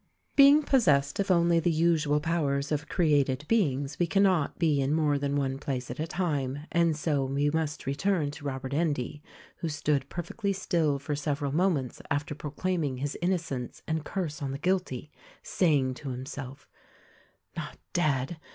Being 0.35 0.63
possessed 0.63 1.19
of 1.19 1.29
only 1.29 1.59
the 1.59 1.69
usual 1.69 2.19
powers 2.19 2.71
of 2.71 2.89
created 2.89 3.45
beings 3.47 3.99
we 3.99 4.07
cannot 4.07 4.57
be 4.57 4.81
in 4.81 4.95
more 4.95 5.19
than 5.19 5.35
one 5.35 5.59
place 5.59 5.91
at 5.91 5.99
a 5.99 6.07
time, 6.07 6.65
and 6.71 6.97
so 6.97 7.23
we 7.25 7.51
must 7.51 7.85
return 7.85 8.31
to 8.31 8.43
Robert 8.45 8.73
Endy 8.73 9.21
who 9.57 9.69
stood 9.69 10.09
perfectly 10.09 10.53
still 10.53 10.97
for 10.97 11.15
several 11.15 11.51
moments 11.51 12.01
after 12.09 12.33
proclaiming 12.33 12.97
his 12.97 13.15
innocence 13.21 13.83
and 13.87 14.03
curse 14.03 14.41
on 14.41 14.49
the 14.51 14.57
guilty— 14.57 15.11
saying 15.43 15.93
to 15.93 16.09
himself: 16.09 16.67
"Not 17.55 17.77
dead? 17.93 18.37